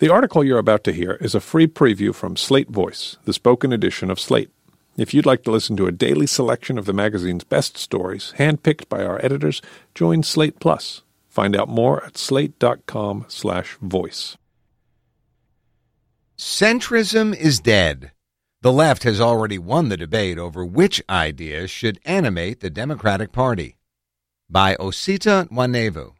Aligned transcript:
The 0.00 0.12
article 0.12 0.44
you're 0.44 0.58
about 0.58 0.84
to 0.84 0.92
hear 0.92 1.14
is 1.14 1.34
a 1.34 1.40
free 1.40 1.66
preview 1.66 2.14
from 2.14 2.36
Slate 2.36 2.70
Voice, 2.70 3.16
the 3.24 3.32
spoken 3.32 3.72
edition 3.72 4.12
of 4.12 4.20
Slate. 4.20 4.52
If 4.96 5.12
you'd 5.12 5.26
like 5.26 5.42
to 5.42 5.50
listen 5.50 5.76
to 5.76 5.88
a 5.88 5.92
daily 5.92 6.28
selection 6.28 6.78
of 6.78 6.84
the 6.84 6.92
magazine's 6.92 7.42
best 7.42 7.76
stories, 7.76 8.32
handpicked 8.38 8.88
by 8.88 9.04
our 9.04 9.20
editors, 9.24 9.60
join 9.96 10.22
Slate 10.22 10.60
Plus. 10.60 11.02
Find 11.28 11.56
out 11.56 11.68
more 11.68 12.04
at 12.04 12.16
slate.com/voice. 12.16 14.36
Centrism 16.38 17.34
is 17.34 17.58
dead. 17.58 18.12
The 18.62 18.72
left 18.72 19.02
has 19.02 19.20
already 19.20 19.58
won 19.58 19.88
the 19.88 19.96
debate 19.96 20.38
over 20.38 20.64
which 20.64 21.02
ideas 21.10 21.72
should 21.72 21.98
animate 22.04 22.60
the 22.60 22.70
Democratic 22.70 23.32
Party. 23.32 23.78
By 24.48 24.76
Osita 24.76 25.50
Nwanevu. 25.50 26.12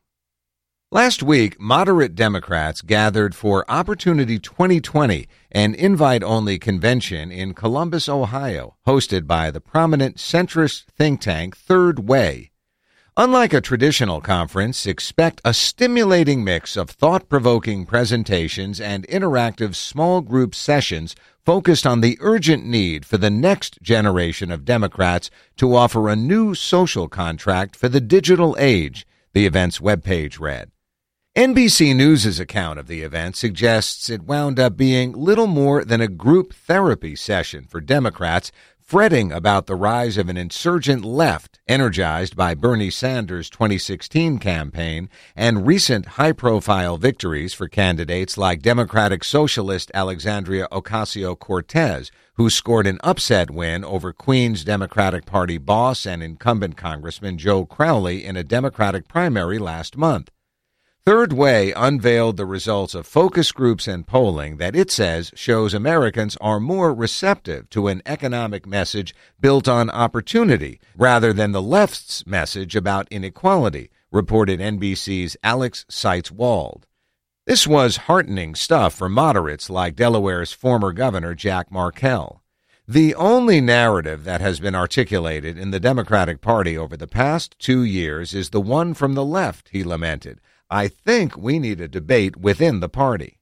Last 0.91 1.23
week, 1.23 1.61
moderate 1.61 2.15
Democrats 2.15 2.81
gathered 2.81 3.35
for 3.35 3.71
Opportunity 3.71 4.39
2020, 4.39 5.29
an 5.53 5.75
invite 5.75 6.23
only 6.23 6.59
convention 6.59 7.31
in 7.31 7.53
Columbus, 7.53 8.09
Ohio, 8.09 8.75
hosted 8.87 9.27
by 9.27 9.51
the 9.51 9.61
prominent 9.61 10.17
centrist 10.17 10.85
think 10.87 11.21
tank 11.21 11.55
Third 11.59 12.09
Way. 12.09 12.53
Unlike 13.19 13.53
a 13.53 13.61
traditional 13.61 14.23
conference, 14.23 14.87
expect 14.87 15.43
a 15.45 15.53
stimulating 15.53 16.43
mix 16.43 16.75
of 16.75 16.89
thought 16.89 17.29
provoking 17.29 17.85
presentations 17.85 18.81
and 18.81 19.07
interactive 19.09 19.75
small 19.75 20.23
group 20.23 20.55
sessions 20.55 21.15
focused 21.45 21.87
on 21.87 22.01
the 22.01 22.17
urgent 22.23 22.65
need 22.65 23.05
for 23.05 23.19
the 23.19 23.29
next 23.29 23.79
generation 23.83 24.51
of 24.51 24.65
Democrats 24.65 25.31
to 25.59 25.77
offer 25.77 26.09
a 26.09 26.17
new 26.17 26.55
social 26.55 27.09
contract 27.09 27.77
for 27.77 27.91
the 27.91 28.01
digital 28.01 28.57
age, 28.59 29.07
the 29.35 29.45
event's 29.45 29.81
webpage 29.81 30.41
read. 30.41 30.71
NBC 31.39 31.95
News' 31.95 32.41
account 32.41 32.81
of 32.81 32.89
the 32.89 33.03
event 33.03 33.37
suggests 33.37 34.11
it 34.11 34.25
wound 34.25 34.59
up 34.59 34.77
being 34.77 35.13
little 35.13 35.47
more 35.47 35.85
than 35.85 36.01
a 36.01 36.09
group 36.09 36.53
therapy 36.53 37.15
session 37.15 37.65
for 37.71 37.81
Democrats 37.81 38.51
fretting 38.81 39.31
about 39.31 39.67
the 39.67 39.77
rise 39.77 40.19
of 40.19 40.29
an 40.29 40.37
insurgent 40.37 41.05
left 41.05 41.61
energized 41.69 42.35
by 42.35 42.57
Bernie 42.57 42.91
Sanders' 42.91 43.49
2016 43.51 44.39
campaign 44.39 45.09
and 45.37 45.65
recent 45.65 46.07
high 46.07 46.33
profile 46.33 46.97
victories 46.97 47.55
for 47.55 47.69
candidates 47.69 48.37
like 48.37 48.61
Democratic 48.61 49.23
Socialist 49.23 49.93
Alexandria 49.95 50.67
Ocasio 50.73 51.39
Cortez, 51.39 52.11
who 52.35 52.51
scored 52.51 52.89
an 52.89 52.99
upset 53.05 53.49
win 53.49 53.85
over 53.85 54.13
Queens 54.13 54.65
Democratic 54.65 55.25
Party 55.25 55.57
boss 55.57 56.05
and 56.05 56.21
incumbent 56.21 56.77
Congressman 56.77 57.39
Joe 57.39 57.65
Crowley 57.65 58.25
in 58.25 58.37
a 58.37 58.43
Democratic 58.43 59.07
primary 59.07 59.61
last 59.61 59.97
month. 59.97 60.33
Third 61.09 61.33
Way 61.33 61.73
unveiled 61.73 62.37
the 62.37 62.45
results 62.45 62.95
of 62.95 63.07
focus 63.07 63.51
groups 63.51 63.89
and 63.89 64.07
polling 64.07 64.59
that 64.59 64.77
it 64.77 64.91
says 64.91 65.33
shows 65.35 65.73
Americans 65.73 66.37
are 66.39 66.61
more 66.61 66.93
receptive 66.93 67.71
to 67.71 67.89
an 67.89 68.03
economic 68.05 68.67
message 68.67 69.15
built 69.41 69.67
on 69.69 69.89
opportunity 69.89 70.79
rather 70.95 71.33
than 71.33 71.53
the 71.53 71.63
left's 71.63 72.27
message 72.27 72.77
about 72.77 73.09
inequality, 73.11 73.91
reported 74.13 74.61
NBC's 74.61 75.35
Alex 75.43 75.87
Seitz 75.89 76.31
Wald. 76.31 76.87
This 77.47 77.67
was 77.67 78.05
heartening 78.05 78.55
stuff 78.55 78.93
for 78.93 79.09
moderates 79.09 79.71
like 79.71 79.97
Delaware's 79.97 80.53
former 80.53 80.93
governor 80.93 81.35
Jack 81.35 81.71
Markell. 81.71 82.41
The 82.87 83.15
only 83.15 83.63
narrative 83.63 84.25
that 84.25 84.43
has 84.43 84.61
been 84.61 84.75
articulated 84.75 85.57
in 85.57 85.71
the 85.71 85.81
Democratic 85.81 86.43
Party 86.43 86.77
over 86.77 86.99
the 86.99 87.07
past 87.07 87.59
two 87.59 87.83
years 87.83 88.35
is 88.35 88.51
the 88.51 88.61
one 88.61 88.93
from 88.93 89.15
the 89.15 89.25
left, 89.25 89.71
he 89.73 89.83
lamented 89.83 90.39
I 90.71 90.89
think 90.89 91.35
we 91.35 91.59
need 91.59 91.81
a 91.81 91.89
debate 91.89 92.37
within 92.37 92.81
the 92.81 92.91
party. 92.91 93.39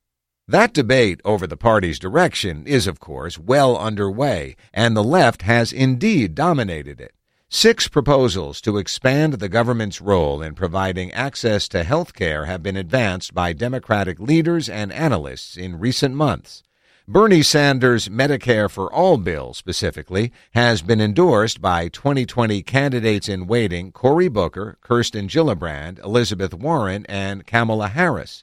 That 0.47 0.73
debate 0.73 1.21
over 1.25 1.45
the 1.49 1.57
party's 1.57 1.99
direction 1.99 2.69
is, 2.69 2.87
of 2.87 3.01
course, 3.01 3.37
well 3.37 3.77
underway, 3.77 4.55
and 4.73 4.97
the 4.97 5.03
left 5.03 5.43
has 5.43 5.73
indeed 5.73 6.37
dominated 6.37 7.01
it. 7.01 7.15
Six 7.49 7.89
proposals 7.89 8.61
to 8.61 8.79
expand 8.79 9.35
the 9.35 9.49
government's 9.49 10.01
role 10.01 10.41
in 10.41 10.55
providing 10.55 11.11
access 11.13 11.67
to 11.69 11.83
health 11.83 12.15
care 12.15 12.45
have 12.45 12.63
been 12.63 12.77
advanced 12.77 13.35
by 13.35 13.53
Democratic 13.53 14.21
leaders 14.21 14.69
and 14.69 14.93
analysts 14.93 15.57
in 15.57 15.81
recent 15.81 16.15
months. 16.15 16.63
Bernie 17.09 17.41
Sanders' 17.41 18.09
Medicare 18.09 18.69
for 18.69 18.93
All 18.93 19.17
bill, 19.17 19.55
specifically, 19.55 20.33
has 20.55 20.83
been 20.83 21.01
endorsed 21.01 21.61
by 21.61 21.87
2020 21.87 22.63
candidates 22.63 23.29
in 23.29 23.47
waiting 23.47 23.93
Cory 23.93 24.27
Booker, 24.27 24.77
Kirsten 24.81 25.29
Gillibrand, 25.29 26.03
Elizabeth 26.05 26.53
Warren, 26.53 27.07
and 27.09 27.47
Kamala 27.47 27.87
Harris. 27.87 28.43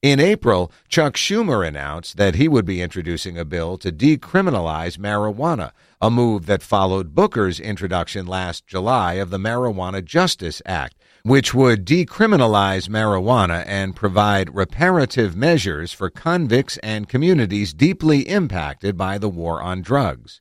In 0.00 0.20
April, 0.20 0.72
Chuck 0.88 1.16
Schumer 1.16 1.68
announced 1.68 2.16
that 2.16 2.36
he 2.36 2.48
would 2.48 2.64
be 2.64 2.80
introducing 2.80 3.36
a 3.36 3.44
bill 3.44 3.76
to 3.76 3.92
decriminalize 3.92 4.96
marijuana, 4.96 5.72
a 6.00 6.10
move 6.10 6.46
that 6.46 6.62
followed 6.62 7.14
Booker's 7.14 7.60
introduction 7.60 8.26
last 8.26 8.66
July 8.66 9.14
of 9.14 9.28
the 9.28 9.38
Marijuana 9.38 10.02
Justice 10.02 10.62
Act, 10.64 10.96
which 11.22 11.54
would 11.54 11.84
decriminalize 11.84 12.88
marijuana 12.88 13.64
and 13.66 13.96
provide 13.96 14.54
reparative 14.54 15.36
measures 15.36 15.92
for 15.92 16.10
convicts 16.10 16.76
and 16.78 17.08
communities 17.08 17.72
deeply 17.74 18.28
impacted 18.28 18.96
by 18.96 19.18
the 19.18 19.28
war 19.28 19.62
on 19.62 19.82
drugs. 19.82 20.40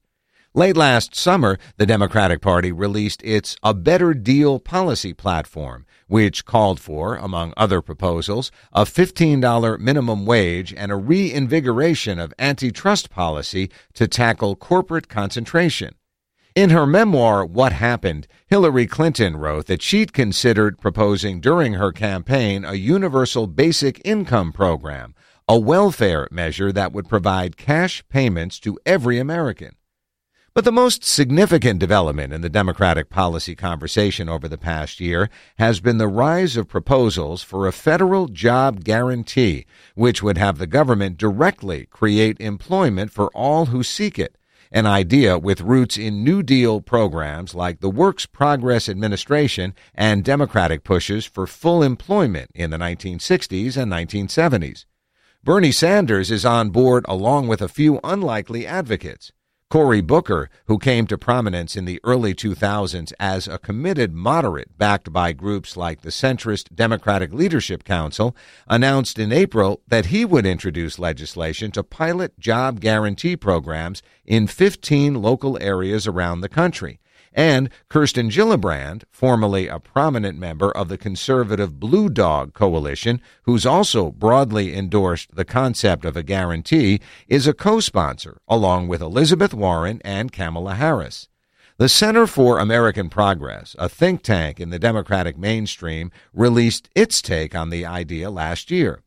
Late 0.53 0.75
last 0.75 1.13
summer, 1.13 1.59
the 1.77 1.85
Democratic 1.85 2.41
Party 2.41 2.71
released 2.71 3.21
its 3.23 3.55
A 3.61 3.75
Better 3.75 4.15
Deal 4.15 4.59
policy 4.59 5.13
platform, 5.13 5.85
which 6.07 6.45
called 6.45 6.79
for, 6.79 7.15
among 7.15 7.53
other 7.55 7.79
proposals, 7.81 8.49
a 8.73 8.83
$15 8.83 9.79
minimum 9.79 10.25
wage 10.25 10.73
and 10.73 10.91
a 10.91 10.95
reinvigoration 10.95 12.17
of 12.17 12.33
antitrust 12.39 13.11
policy 13.11 13.69
to 13.93 14.07
tackle 14.07 14.55
corporate 14.55 15.07
concentration. 15.07 15.93
In 16.57 16.71
her 16.71 16.87
memoir, 16.87 17.45
What 17.45 17.71
Happened, 17.71 18.27
Hillary 18.47 18.87
Clinton 18.87 19.37
wrote 19.37 19.67
that 19.67 19.83
she'd 19.83 20.11
considered 20.11 20.79
proposing 20.79 21.39
during 21.39 21.73
her 21.73 21.91
campaign 21.91 22.65
a 22.65 22.73
universal 22.73 23.45
basic 23.45 24.01
income 24.03 24.51
program, 24.51 25.13
a 25.47 25.59
welfare 25.59 26.27
measure 26.31 26.71
that 26.71 26.93
would 26.93 27.07
provide 27.07 27.57
cash 27.57 28.03
payments 28.09 28.59
to 28.61 28.79
every 28.87 29.19
American. 29.19 29.75
But 30.55 30.65
the 30.65 30.71
most 30.71 31.03
significant 31.03 31.79
development 31.79 32.33
in 32.33 32.41
the 32.41 32.49
Democratic 32.49 33.11
policy 33.11 33.53
conversation 33.53 34.27
over 34.27 34.47
the 34.47 34.57
past 34.57 34.99
year 34.99 35.29
has 35.59 35.79
been 35.79 35.99
the 35.99 36.07
rise 36.07 36.57
of 36.57 36.67
proposals 36.67 37.43
for 37.43 37.67
a 37.67 37.71
federal 37.71 38.27
job 38.27 38.83
guarantee, 38.83 39.67
which 39.93 40.23
would 40.23 40.39
have 40.39 40.57
the 40.57 40.65
government 40.65 41.19
directly 41.19 41.85
create 41.85 42.41
employment 42.41 43.11
for 43.11 43.27
all 43.35 43.67
who 43.67 43.83
seek 43.83 44.17
it 44.17 44.35
an 44.71 44.85
idea 44.85 45.37
with 45.37 45.61
roots 45.61 45.97
in 45.97 46.23
New 46.23 46.43
Deal 46.43 46.81
programs 46.81 47.55
like 47.55 47.79
the 47.79 47.89
Works 47.89 48.25
Progress 48.25 48.89
Administration 48.89 49.73
and 49.93 50.23
Democratic 50.23 50.83
pushes 50.83 51.25
for 51.25 51.47
full 51.47 51.83
employment 51.83 52.51
in 52.53 52.69
the 52.69 52.77
1960s 52.77 53.77
and 53.77 53.91
1970s. 53.91 54.85
Bernie 55.43 55.71
Sanders 55.71 56.29
is 56.31 56.45
on 56.45 56.69
board 56.71 57.05
along 57.07 57.47
with 57.47 57.61
a 57.61 57.69
few 57.69 57.99
unlikely 58.03 58.65
advocates. 58.67 59.31
Cory 59.69 59.99
Booker, 59.99 60.49
who 60.67 60.79
came 60.79 61.07
to 61.07 61.17
prominence 61.17 61.75
in 61.75 61.83
the 61.83 61.99
early 62.05 62.33
2000s 62.33 63.11
as 63.19 63.49
a 63.49 63.57
committed 63.57 64.13
moderate 64.13 64.77
backed 64.77 65.11
by 65.11 65.33
groups 65.33 65.75
like 65.75 66.03
the 66.03 66.09
centrist 66.09 66.73
Democratic 66.73 67.33
Leadership 67.33 67.83
Council, 67.83 68.33
announced 68.69 69.19
in 69.19 69.33
April 69.33 69.81
that 69.85 70.05
he 70.05 70.23
would 70.23 70.45
introduce 70.45 70.97
legislation 70.97 71.69
to 71.71 71.83
pilot 71.83 72.39
job 72.39 72.79
guarantee 72.79 73.35
programs 73.35 74.01
in 74.25 74.47
15 74.47 75.21
local 75.21 75.61
areas 75.61 76.07
around 76.07 76.39
the 76.39 76.47
country 76.47 77.01
and 77.37 77.69
Kirsten 77.87 78.31
Gillibrand, 78.31 79.03
formerly 79.11 79.67
a 79.67 79.79
prominent 79.79 80.39
member 80.39 80.71
of 80.71 80.89
the 80.89 80.97
conservative 80.97 81.79
Blue 81.79 82.09
Dog 82.09 82.55
Coalition, 82.55 83.21
who's 83.43 83.63
also 83.63 84.11
broadly 84.11 84.75
endorsed 84.75 85.35
the 85.35 85.45
concept 85.45 86.03
of 86.03 86.17
a 86.17 86.23
guarantee, 86.23 86.99
is 87.27 87.45
a 87.45 87.53
co 87.53 87.79
sponsor, 87.79 88.41
along 88.47 88.87
with 88.87 89.01
Elizabeth 89.01 89.53
Warren 89.53 90.01
and 90.03 90.31
Kamala 90.31 90.73
Harris. 90.73 91.29
The 91.77 91.87
Center 91.87 92.25
for 92.25 92.57
American 92.57 93.07
Progress, 93.07 93.75
a 93.77 93.87
think 93.87 94.23
tank 94.23 94.59
in 94.59 94.71
the 94.71 94.79
Democratic 94.79 95.37
mainstream, 95.37 96.09
released 96.33 96.89
its 96.95 97.21
take 97.21 97.53
on 97.53 97.69
the 97.69 97.85
idea 97.85 98.31
last 98.31 98.71
year. 98.71 99.03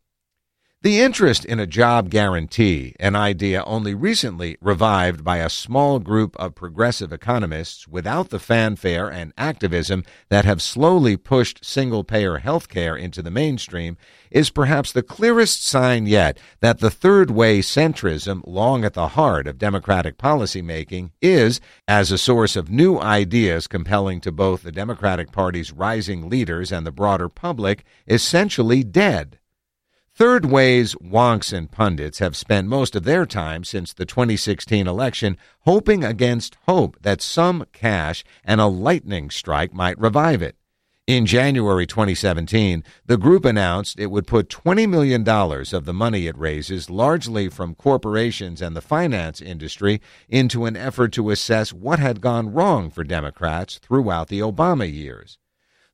The 0.82 1.02
interest 1.02 1.44
in 1.44 1.60
a 1.60 1.66
job 1.66 2.08
guarantee, 2.08 2.94
an 2.98 3.14
idea 3.14 3.62
only 3.64 3.92
recently 3.92 4.56
revived 4.62 5.22
by 5.22 5.36
a 5.36 5.50
small 5.50 5.98
group 5.98 6.34
of 6.36 6.54
progressive 6.54 7.12
economists 7.12 7.86
without 7.86 8.30
the 8.30 8.38
fanfare 8.38 9.06
and 9.12 9.34
activism 9.36 10.04
that 10.30 10.46
have 10.46 10.62
slowly 10.62 11.18
pushed 11.18 11.66
single 11.66 12.02
payer 12.02 12.38
health 12.38 12.70
care 12.70 12.96
into 12.96 13.20
the 13.20 13.30
mainstream, 13.30 13.98
is 14.30 14.48
perhaps 14.48 14.90
the 14.90 15.02
clearest 15.02 15.66
sign 15.66 16.06
yet 16.06 16.38
that 16.60 16.78
the 16.78 16.90
third 16.90 17.30
way 17.30 17.60
centrism, 17.60 18.40
long 18.46 18.82
at 18.82 18.94
the 18.94 19.08
heart 19.08 19.46
of 19.46 19.58
Democratic 19.58 20.16
policymaking, 20.16 21.10
is, 21.20 21.60
as 21.86 22.10
a 22.10 22.16
source 22.16 22.56
of 22.56 22.70
new 22.70 22.98
ideas 22.98 23.66
compelling 23.66 24.18
to 24.18 24.32
both 24.32 24.62
the 24.62 24.72
Democratic 24.72 25.30
Party's 25.30 25.72
rising 25.72 26.30
leaders 26.30 26.72
and 26.72 26.86
the 26.86 26.90
broader 26.90 27.28
public, 27.28 27.84
essentially 28.08 28.82
dead. 28.82 29.39
Third 30.20 30.44
way's 30.44 30.94
wonks 30.96 31.50
and 31.50 31.70
pundits 31.70 32.18
have 32.18 32.36
spent 32.36 32.68
most 32.68 32.94
of 32.94 33.04
their 33.04 33.24
time 33.24 33.64
since 33.64 33.94
the 33.94 34.04
2016 34.04 34.86
election 34.86 35.38
hoping 35.60 36.04
against 36.04 36.58
hope 36.66 36.98
that 37.00 37.22
some 37.22 37.64
cash 37.72 38.22
and 38.44 38.60
a 38.60 38.66
lightning 38.66 39.30
strike 39.30 39.72
might 39.72 39.98
revive 39.98 40.42
it. 40.42 40.56
In 41.06 41.24
January 41.24 41.86
2017, 41.86 42.84
the 43.06 43.16
group 43.16 43.46
announced 43.46 43.98
it 43.98 44.10
would 44.10 44.26
put 44.26 44.50
$20 44.50 44.86
million 44.86 45.26
of 45.26 45.86
the 45.86 45.94
money 45.94 46.26
it 46.26 46.36
raises, 46.36 46.90
largely 46.90 47.48
from 47.48 47.74
corporations 47.74 48.60
and 48.60 48.76
the 48.76 48.82
finance 48.82 49.40
industry, 49.40 50.02
into 50.28 50.66
an 50.66 50.76
effort 50.76 51.12
to 51.12 51.30
assess 51.30 51.72
what 51.72 51.98
had 51.98 52.20
gone 52.20 52.52
wrong 52.52 52.90
for 52.90 53.04
Democrats 53.04 53.78
throughout 53.78 54.28
the 54.28 54.40
Obama 54.40 54.92
years. 54.92 55.38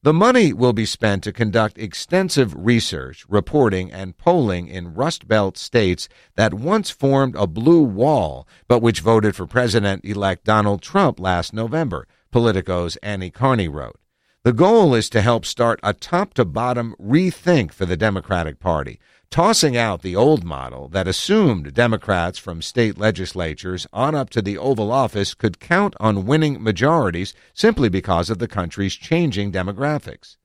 The 0.07 0.13
money 0.13 0.53
will 0.53 0.73
be 0.73 0.87
spent 0.87 1.25
to 1.25 1.33
conduct 1.33 1.79
extensive 1.79 2.55
research, 2.57 3.27
reporting, 3.29 3.91
and 3.91 4.17
polling 4.17 4.69
in 4.69 4.95
Rust 4.95 5.27
Belt 5.27 5.59
states 5.59 6.09
that 6.37 6.55
once 6.55 6.91
formed 6.91 7.35
a 7.35 7.49
blue 7.49 7.83
wall, 7.83 8.47
but 8.69 8.83
which 8.83 9.01
voted 9.01 9.35
for 9.35 9.49
President 9.49 10.05
elect 10.05 10.45
Donald 10.45 10.81
Trump 10.81 11.19
last 11.19 11.53
November, 11.53 12.07
Politico's 12.31 12.95
Annie 12.99 13.33
Karni 13.33 13.67
wrote. 13.69 13.99
The 14.47 14.53
goal 14.53 14.95
is 14.95 15.11
to 15.11 15.23
help 15.23 15.45
start 15.45 15.81
a 15.83 15.93
top 15.93 16.33
to 16.35 16.45
bottom 16.45 16.95
rethink 17.03 17.73
for 17.73 17.85
the 17.85 17.97
Democratic 17.97 18.61
Party, 18.61 19.01
tossing 19.29 19.77
out 19.77 20.03
the 20.03 20.15
old 20.15 20.45
model 20.45 20.87
that 20.91 21.09
assumed 21.09 21.75
Democrats 21.75 22.39
from 22.39 22.63
state 22.63 22.97
legislatures 22.97 23.89
on 23.93 24.15
up 24.15 24.31
to 24.31 24.41
the 24.41 24.57
Oval 24.57 24.93
Office 24.93 25.35
could 25.35 25.59
count 25.59 25.97
on 25.99 26.27
winning 26.27 26.63
majorities 26.63 27.35
simply 27.55 27.89
because 27.89 28.31
of 28.31 28.39
the 28.39 28.47
country's 28.47 28.95
changing 28.95 29.51
demographics. 29.51 30.37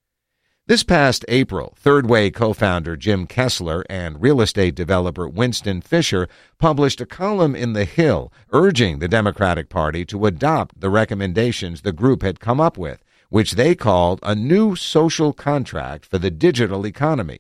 This 0.66 0.82
past 0.82 1.24
April, 1.28 1.76
Third 1.78 2.10
Way 2.10 2.32
co 2.32 2.54
founder 2.54 2.98
Jim 2.98 3.28
Kessler 3.28 3.86
and 3.88 4.20
real 4.20 4.42
estate 4.42 4.74
developer 4.74 5.28
Winston 5.28 5.80
Fisher 5.80 6.28
published 6.58 7.02
a 7.02 7.06
column 7.06 7.56
in 7.56 7.74
The 7.74 7.86
Hill 7.86 8.34
urging 8.52 8.98
the 8.98 9.08
Democratic 9.08 9.70
Party 9.70 10.06
to 10.06 10.26
adopt 10.26 10.82
the 10.82 10.90
recommendations 10.90 11.82
the 11.82 11.94
group 11.94 12.24
had 12.24 12.40
come 12.40 12.60
up 12.60 12.80
with, 12.80 13.04
which 13.32 13.54
they 13.54 13.74
called 13.74 14.20
a 14.22 14.36
new 14.36 14.76
social 14.76 15.32
contract 15.32 16.06
for 16.06 16.18
the 16.18 16.30
digital 16.30 16.86
economy. 16.86 17.40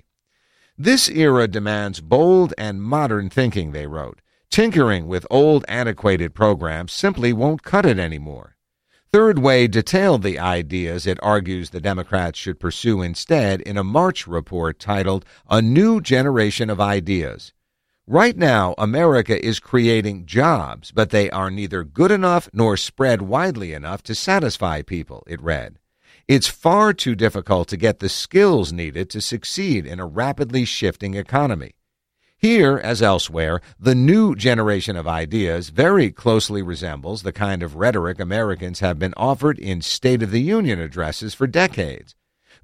This 0.77 1.09
era 1.09 1.49
demands 1.49 1.99
bold 1.99 2.53
and 2.57 2.81
modern 2.81 3.29
thinking, 3.29 3.73
they 3.73 3.87
wrote. 3.87 4.21
Tinkering 4.49 5.07
with 5.07 5.27
old 5.29 5.65
antiquated 5.67 6.33
programs 6.33 6.93
simply 6.93 7.33
won't 7.33 7.63
cut 7.63 7.85
it 7.85 7.99
anymore. 7.99 8.55
Third 9.11 9.39
Way 9.39 9.67
detailed 9.67 10.23
the 10.23 10.39
ideas 10.39 11.05
it 11.05 11.19
argues 11.21 11.71
the 11.71 11.81
Democrats 11.81 12.39
should 12.39 12.61
pursue 12.61 13.01
instead 13.01 13.59
in 13.59 13.77
a 13.77 13.83
March 13.83 14.25
report 14.25 14.79
titled 14.79 15.25
A 15.49 15.61
New 15.61 15.99
Generation 15.99 16.69
of 16.69 16.79
Ideas. 16.79 17.51
Right 18.07 18.37
now, 18.37 18.75
America 18.77 19.45
is 19.45 19.59
creating 19.59 20.25
jobs, 20.25 20.93
but 20.93 21.09
they 21.09 21.29
are 21.31 21.51
neither 21.51 21.83
good 21.83 22.11
enough 22.11 22.49
nor 22.53 22.77
spread 22.77 23.21
widely 23.21 23.73
enough 23.73 24.03
to 24.03 24.15
satisfy 24.15 24.81
people, 24.81 25.23
it 25.27 25.41
read. 25.41 25.79
It's 26.27 26.47
far 26.47 26.93
too 26.93 27.15
difficult 27.15 27.67
to 27.69 27.77
get 27.77 27.99
the 27.99 28.09
skills 28.09 28.71
needed 28.71 29.09
to 29.09 29.21
succeed 29.21 29.85
in 29.85 29.99
a 29.99 30.05
rapidly 30.05 30.65
shifting 30.65 31.15
economy. 31.15 31.73
Here, 32.37 32.77
as 32.77 33.01
elsewhere, 33.01 33.61
the 33.79 33.93
new 33.93 34.35
generation 34.35 34.95
of 34.95 35.07
ideas 35.07 35.69
very 35.69 36.11
closely 36.11 36.61
resembles 36.63 37.21
the 37.21 37.31
kind 37.31 37.61
of 37.61 37.75
rhetoric 37.75 38.19
Americans 38.19 38.79
have 38.79 38.97
been 38.97 39.13
offered 39.15 39.59
in 39.59 39.81
State 39.81 40.23
of 40.23 40.31
the 40.31 40.41
Union 40.41 40.79
addresses 40.79 41.35
for 41.35 41.45
decades. 41.45 42.15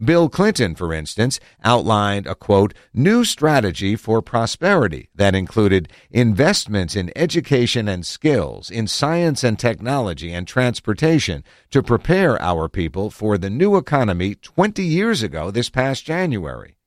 Bill 0.03 0.29
Clinton, 0.29 0.75
for 0.75 0.93
instance, 0.93 1.39
outlined 1.63 2.27
a 2.27 2.35
quote, 2.35 2.75
new 2.93 3.25
strategy 3.25 3.95
for 3.95 4.21
prosperity 4.21 5.09
that 5.15 5.33
included 5.33 5.91
investments 6.11 6.95
in 6.95 7.11
education 7.15 7.87
and 7.87 8.05
skills, 8.05 8.69
in 8.69 8.85
science 8.85 9.43
and 9.43 9.57
technology 9.57 10.31
and 10.31 10.47
transportation 10.47 11.43
to 11.71 11.81
prepare 11.81 12.39
our 12.39 12.69
people 12.69 13.09
for 13.09 13.39
the 13.39 13.49
new 13.49 13.75
economy 13.75 14.35
20 14.35 14.83
years 14.83 15.23
ago 15.23 15.49
this 15.49 15.69
past 15.69 16.05
January. 16.05 16.77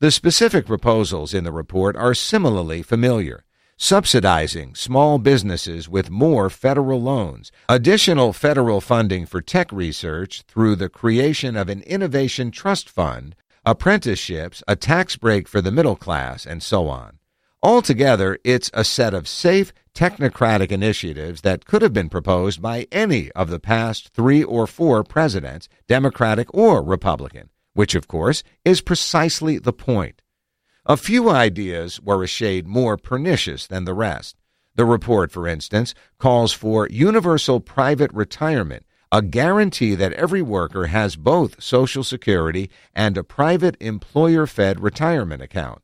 The 0.00 0.10
specific 0.10 0.66
proposals 0.66 1.32
in 1.32 1.44
the 1.44 1.52
report 1.52 1.96
are 1.96 2.12
similarly 2.12 2.82
familiar 2.82 3.44
subsidizing 3.76 4.74
small 4.74 5.18
businesses 5.18 5.88
with 5.88 6.10
more 6.10 6.48
federal 6.48 7.02
loans, 7.02 7.50
additional 7.68 8.32
federal 8.32 8.80
funding 8.80 9.26
for 9.26 9.40
tech 9.40 9.72
research 9.72 10.42
through 10.42 10.76
the 10.76 10.88
creation 10.88 11.56
of 11.56 11.68
an 11.68 11.82
innovation 11.82 12.50
trust 12.50 12.88
fund, 12.88 13.34
apprenticeships, 13.64 14.62
a 14.66 14.76
tax 14.76 15.16
break 15.16 15.48
for 15.48 15.60
the 15.60 15.72
middle 15.72 15.96
class, 15.96 16.46
and 16.46 16.62
so 16.62 16.88
on. 16.88 17.18
Altogether, 17.62 18.38
it's 18.42 18.70
a 18.74 18.82
set 18.82 19.14
of 19.14 19.28
safe, 19.28 19.72
technocratic 19.94 20.72
initiatives 20.72 21.42
that 21.42 21.64
could 21.66 21.82
have 21.82 21.92
been 21.92 22.08
proposed 22.08 22.62
by 22.62 22.88
any 22.90 23.30
of 23.32 23.50
the 23.50 23.60
past 23.60 24.08
three 24.08 24.42
or 24.42 24.66
four 24.66 25.04
presidents, 25.04 25.68
Democratic 25.86 26.52
or 26.54 26.82
Republican, 26.82 27.50
which, 27.74 27.94
of 27.94 28.08
course, 28.08 28.42
is 28.64 28.80
precisely 28.80 29.58
the 29.58 29.72
point. 29.72 30.21
A 30.84 30.96
few 30.96 31.30
ideas 31.30 32.00
were 32.00 32.24
a 32.24 32.26
shade 32.26 32.66
more 32.66 32.96
pernicious 32.96 33.68
than 33.68 33.84
the 33.84 33.94
rest. 33.94 34.34
The 34.74 34.84
report, 34.84 35.30
for 35.30 35.46
instance, 35.46 35.94
calls 36.18 36.52
for 36.52 36.88
universal 36.88 37.60
private 37.60 38.12
retirement, 38.12 38.84
a 39.12 39.22
guarantee 39.22 39.94
that 39.94 40.12
every 40.14 40.42
worker 40.42 40.88
has 40.88 41.14
both 41.14 41.62
Social 41.62 42.02
Security 42.02 42.68
and 42.96 43.16
a 43.16 43.22
private 43.22 43.76
employer 43.78 44.44
fed 44.44 44.80
retirement 44.80 45.40
account. 45.40 45.82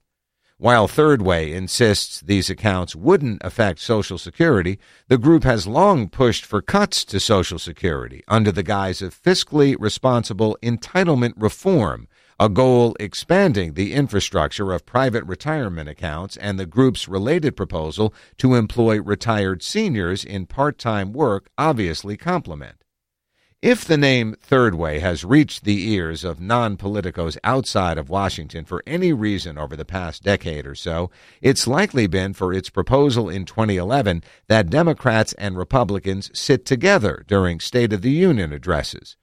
While 0.57 0.89
Third 0.89 1.23
Way 1.23 1.53
insists 1.53 2.21
these 2.21 2.51
accounts 2.51 2.97
wouldn't 2.97 3.41
affect 3.45 3.79
Social 3.79 4.19
Security, 4.19 4.81
the 5.07 5.17
group 5.17 5.45
has 5.45 5.69
long 5.69 6.09
pushed 6.09 6.45
for 6.45 6.61
cuts 6.61 7.05
to 7.05 7.21
Social 7.21 7.61
Security 7.61 8.25
under 8.27 8.51
the 8.51 8.65
guise 8.65 9.01
of 9.01 9.15
fiscally 9.15 9.77
responsible 9.79 10.59
entitlement 10.61 11.35
reform 11.37 12.08
a 12.41 12.49
goal 12.49 12.95
expanding 13.01 13.75
the 13.75 13.93
infrastructure 13.93 14.73
of 14.73 14.87
private 14.87 15.25
retirement 15.25 15.89
accounts 15.89 16.37
and 16.37 16.57
the 16.57 16.67
group's 16.67 17.09
related 17.09 17.57
proposal 17.57 18.15
to 18.37 18.55
employ 18.55 19.01
retired 19.01 19.61
seniors 19.61 20.25
in 20.25 20.47
part 20.47 20.79
time 20.79 21.13
work 21.13 21.51
obviously 21.59 22.17
complement. 22.17 22.85
If 23.61 23.85
the 23.85 23.97
name 23.97 24.37
Third 24.41 24.77
Way 24.77 25.01
has 25.01 25.25
reached 25.25 25.65
the 25.65 25.91
ears 25.91 26.23
of 26.23 26.41
non 26.41 26.77
politicos 26.77 27.37
outside 27.43 27.99
of 27.99 28.09
Washington 28.09 28.65
for 28.65 28.85
any 28.87 29.13
reason 29.13 29.59
over 29.59 29.75
the 29.75 29.85
past 29.85 30.23
decade 30.23 30.65
or 30.65 30.77
so, 30.77 31.11
it's 31.43 31.67
likely 31.67 32.07
been 32.07 32.35
for 32.35 32.53
its 32.53 32.71
proposal 32.71 33.29
in 33.29 33.47
2011 33.47 34.23
that 34.47 34.71
Democrats 34.71 35.33
and 35.33 35.59
Republicans 35.59 36.31
sit 36.33 36.65
together 36.65 37.25
during 37.27 37.59
State 37.59 37.93
of 37.93 38.03
the 38.03 38.13
Union 38.13 38.53
addresses. 38.53 39.17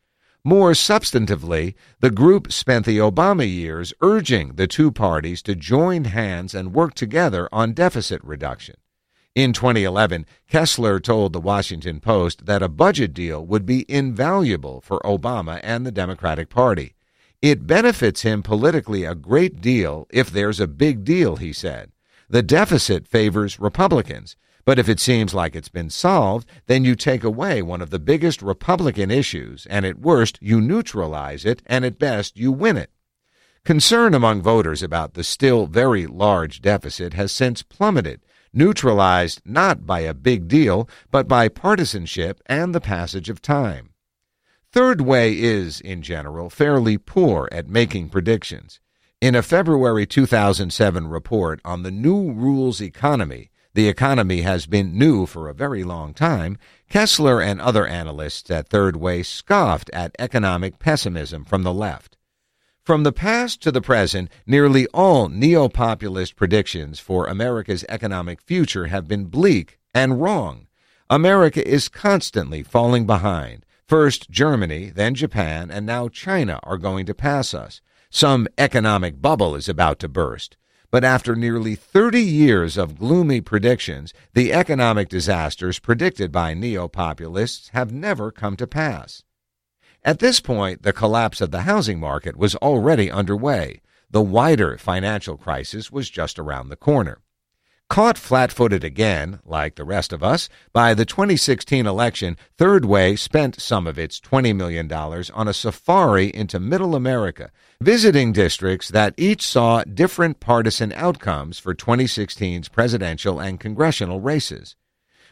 More 0.48 0.74
substantively, 0.74 1.74
the 2.02 2.12
group 2.12 2.52
spent 2.52 2.86
the 2.86 3.00
Obama 3.00 3.52
years 3.52 3.96
urging 4.00 4.50
the 4.58 4.68
two 4.68 4.92
parties 4.92 5.42
to 5.42 5.56
join 5.56 6.04
hands 6.04 6.54
and 6.54 6.72
work 6.72 6.94
together 6.94 7.50
on 7.52 7.74
deficit 7.74 8.24
reduction. 8.24 8.76
In 9.34 9.54
2011, 9.54 10.28
Kessler 10.48 11.00
told 11.00 11.34
the 11.34 11.42
Washington 11.42 12.00
Post 12.00 12.46
that 12.46 12.62
a 12.62 12.70
budget 12.70 13.12
deal 13.12 13.44
would 13.44 13.66
be 13.66 13.86
invaluable 13.90 14.82
for 14.82 15.00
Obama 15.00 15.60
and 15.64 15.84
the 15.84 15.92
Democratic 15.92 16.50
Party. 16.50 16.94
It 17.42 17.66
benefits 17.66 18.22
him 18.22 18.44
politically 18.44 19.04
a 19.04 19.16
great 19.16 19.62
deal 19.62 20.06
if 20.12 20.30
there's 20.30 20.60
a 20.60 20.68
big 20.68 21.04
deal, 21.04 21.38
he 21.38 21.54
said. 21.54 21.92
The 22.30 22.44
deficit 22.44 23.08
favors 23.08 23.60
Republicans, 23.60 24.36
but 24.66 24.80
if 24.80 24.90
it 24.90 25.00
seems 25.00 25.34
like 25.34 25.56
it's 25.56 25.70
been 25.70 25.92
solved, 25.92 26.50
then 26.66 26.84
you 26.84 26.96
take 26.96 27.24
away 27.24 27.62
one 27.62 27.82
of 27.82 27.92
the 27.92 28.00
biggest 28.00 28.42
Republican 28.42 29.12
issues, 29.12 29.68
and 29.68 29.86
at 29.86 30.00
worst, 30.00 30.40
you 30.42 30.60
neutralize 30.60 31.46
it, 31.46 31.62
and 31.68 31.86
at 31.86 32.00
best, 32.00 32.36
you 32.36 32.52
win 32.52 32.76
it. 32.76 32.90
Concern 33.64 34.14
among 34.14 34.42
voters 34.42 34.84
about 34.84 35.14
the 35.14 35.24
still 35.24 35.68
very 35.68 36.08
large 36.08 36.62
deficit 36.62 37.14
has 37.14 37.32
since 37.32 37.62
plummeted, 37.62 38.22
neutralized 38.54 39.42
not 39.46 39.86
by 39.86 40.00
a 40.00 40.14
big 40.14 40.48
deal, 40.48 40.90
but 41.12 41.28
by 41.28 41.48
partisanship 41.48 42.42
and 42.48 42.74
the 42.74 42.82
passage 42.82 43.30
of 43.30 43.42
time. 43.42 43.90
Third 44.72 45.02
Way 45.02 45.40
is, 45.40 45.80
in 45.80 46.02
general, 46.02 46.50
fairly 46.50 46.98
poor 46.98 47.48
at 47.52 47.70
making 47.70 48.10
predictions. 48.10 48.80
In 49.22 49.34
a 49.34 49.42
February 49.42 50.06
2007 50.06 51.08
report 51.08 51.62
on 51.64 51.84
the 51.84 51.92
New 51.92 52.34
Rules 52.34 52.82
Economy, 52.82 53.52
the 53.76 53.90
economy 53.90 54.42
has 54.42 54.66
been 54.66 54.98
new 54.98 55.26
for 55.26 55.50
a 55.50 55.54
very 55.54 55.84
long 55.84 56.14
time, 56.14 56.58
Kessler 56.90 57.42
and 57.42 57.60
other 57.60 57.86
analysts 57.86 58.50
at 58.50 58.70
Third 58.70 58.96
Way 58.96 59.22
scoffed 59.22 59.90
at 59.92 60.16
economic 60.18 60.80
pessimism 60.80 61.44
from 61.44 61.64
the 61.64 61.74
left. 61.74 62.16
From 62.86 63.04
the 63.04 63.12
past 63.12 63.62
to 63.64 63.74
the 63.74 63.82
present, 63.82 64.32
nearly 64.48 64.88
all 64.94 65.28
neo 65.28 65.68
populist 65.68 66.38
predictions 66.38 67.02
for 67.02 67.28
America's 67.28 67.84
economic 67.90 68.42
future 68.42 68.86
have 68.88 69.10
been 69.10 69.26
bleak 69.26 69.78
and 69.94 70.22
wrong. 70.22 70.68
America 71.10 71.68
is 71.68 71.90
constantly 71.90 72.64
falling 72.64 73.06
behind. 73.06 73.66
First 73.86 74.30
Germany, 74.30 74.90
then 74.90 75.16
Japan, 75.16 75.70
and 75.70 75.86
now 75.86 76.08
China 76.08 76.62
are 76.64 76.78
going 76.78 77.06
to 77.08 77.14
pass 77.14 77.54
us. 77.54 77.82
Some 78.10 78.48
economic 78.58 79.22
bubble 79.22 79.54
is 79.54 79.68
about 79.68 80.00
to 80.00 80.08
burst. 80.08 80.56
But 80.96 81.04
after 81.04 81.36
nearly 81.36 81.76
30 81.76 82.22
years 82.22 82.78
of 82.78 82.98
gloomy 82.98 83.42
predictions, 83.42 84.14
the 84.34 84.54
economic 84.54 85.10
disasters 85.10 85.78
predicted 85.78 86.32
by 86.32 86.54
neo 86.54 86.88
populists 86.88 87.68
have 87.74 87.92
never 87.92 88.32
come 88.32 88.56
to 88.56 88.66
pass. 88.66 89.22
At 90.06 90.20
this 90.20 90.40
point, 90.40 90.84
the 90.84 90.94
collapse 90.94 91.42
of 91.42 91.52
the 91.52 91.64
housing 91.64 92.00
market 92.00 92.38
was 92.38 92.56
already 92.56 93.12
underway. 93.12 93.82
The 94.10 94.22
wider 94.22 94.78
financial 94.78 95.36
crisis 95.36 95.92
was 95.92 96.10
just 96.10 96.40
around 96.40 96.70
the 96.70 96.78
corner. 96.78 97.20
Caught 97.88 98.18
flat 98.18 98.52
footed 98.52 98.84
again, 98.84 99.40
like 99.46 99.76
the 99.76 99.84
rest 99.84 100.12
of 100.12 100.24
us, 100.24 100.50
by 100.74 100.96
the 100.96 101.06
2016 101.06 101.86
election, 101.86 102.36
Third 102.58 102.84
Way 102.84 103.16
spent 103.16 103.62
some 103.62 103.86
of 103.86 104.00
its 104.00 104.20
$20 104.20 104.56
million 104.56 104.92
on 104.92 105.48
a 105.48 105.54
safari 105.54 106.34
into 106.34 106.60
Middle 106.60 106.96
America, 106.96 107.52
visiting 107.80 108.32
districts 108.32 108.90
that 108.90 109.14
each 109.18 109.46
saw 109.46 109.84
different 109.84 110.40
partisan 110.40 110.94
outcomes 110.94 111.60
for 111.60 111.76
2016's 111.76 112.70
presidential 112.70 113.40
and 113.40 113.60
congressional 113.60 114.20
races. 114.20 114.76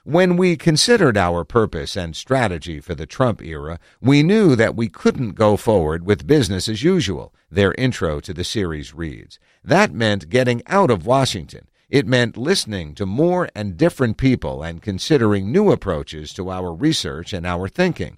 When 0.03 0.38
we 0.38 0.55
considered 0.55 1.17
our 1.17 1.43
purpose 1.43 1.95
and 1.98 2.15
strategy 2.15 2.79
for 2.79 2.93
the 2.93 3.07
Trump 3.07 3.41
era, 3.41 3.79
we 4.00 4.22
knew 4.22 4.55
that 4.55 4.75
we 4.75 4.89
couldn't 4.89 5.31
go 5.31 5.57
forward 5.57 6.05
with 6.05 6.27
business 6.27 6.69
as 6.69 6.83
usual, 6.83 7.33
their 7.50 7.74
intro 7.79 8.19
to 8.19 8.33
the 8.33 8.43
series 8.43 8.93
reads. 8.93 9.39
That 9.63 9.91
meant 9.91 10.29
getting 10.29 10.62
out 10.67 10.91
of 10.91 11.07
Washington 11.07 11.67
it 11.93 12.07
meant 12.07 12.35
listening 12.35 12.95
to 12.95 13.05
more 13.05 13.47
and 13.53 13.77
different 13.77 14.17
people 14.17 14.63
and 14.63 14.81
considering 14.81 15.51
new 15.51 15.71
approaches 15.71 16.33
to 16.33 16.50
our 16.50 16.73
research 16.73 17.33
and 17.33 17.45
our 17.45 17.67
thinking. 17.67 18.17